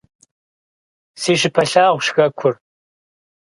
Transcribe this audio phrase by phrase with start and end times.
[1.21, 2.53] Си щыпэ лъагъущ хэкур.